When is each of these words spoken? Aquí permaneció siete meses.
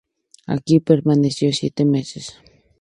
Aquí 0.55 0.79
permaneció 0.79 1.47
siete 1.53 1.85
meses. 1.85 2.25